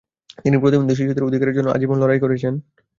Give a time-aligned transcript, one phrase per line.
[0.43, 2.53] তিনি প্রতিবন্ধী শিশুদের অধিকারের জন্য আজীবন লড়াই করেছেন।